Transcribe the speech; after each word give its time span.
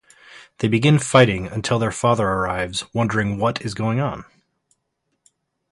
They 0.57 0.67
begin 0.67 0.97
fighting 0.97 1.45
until 1.45 1.77
their 1.77 1.91
father 1.91 2.27
arrives 2.27 2.91
wondering 2.91 3.37
what 3.37 3.61
is 3.61 3.75
going 3.75 3.99
on. 3.99 4.25